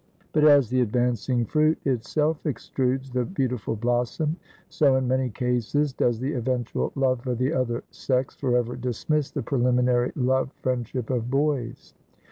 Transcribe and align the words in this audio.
But 0.33 0.43
as 0.45 0.71
the 0.71 0.81
advancing 0.81 1.45
fruit 1.45 1.77
itself 1.85 2.41
extrudes 2.43 3.13
the 3.13 3.23
beautiful 3.23 3.75
blossom, 3.75 4.37
so 4.67 4.95
in 4.95 5.07
many 5.07 5.29
cases, 5.29 5.93
does 5.93 6.19
the 6.19 6.33
eventual 6.33 6.91
love 6.95 7.21
for 7.21 7.35
the 7.35 7.53
other 7.53 7.83
sex 7.91 8.33
forever 8.35 8.75
dismiss 8.75 9.29
the 9.29 9.43
preliminary 9.43 10.11
love 10.15 10.51
friendship 10.63 11.11
of 11.11 11.29
boys. 11.29 11.93